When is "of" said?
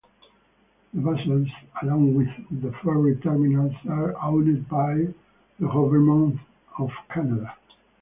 6.79-6.89